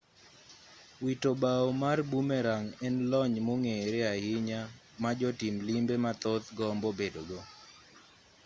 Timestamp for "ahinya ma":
4.13-5.11